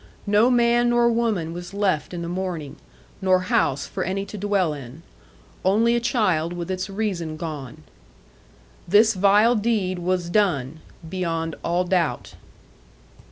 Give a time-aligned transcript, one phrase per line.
[0.25, 2.77] No man nor woman was left in the morning,
[3.21, 5.03] nor house for any to dwell in,
[5.63, 7.83] only a child with its reason gone.*
[8.87, 12.33] *This vile deed was done, beyond all doubt.